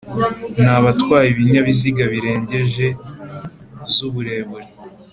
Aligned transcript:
ni 0.61 0.69
Abatwaye 0.77 1.27
Ibinyabiziga 1.33 2.03
birengeje 2.13 2.87
m 2.95 2.97
z’uburebure 3.93 4.67